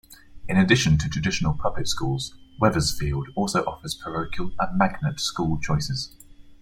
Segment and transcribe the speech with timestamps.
[0.49, 6.15] In addition to traditional public schools, Wethersfield also offers parochial and magnet school choices.